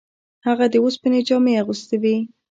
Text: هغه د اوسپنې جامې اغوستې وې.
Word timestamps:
هغه 0.47 0.65
د 0.73 0.75
اوسپنې 0.83 1.19
جامې 1.27 1.53
اغوستې 1.61 1.97
وې. 2.01 2.15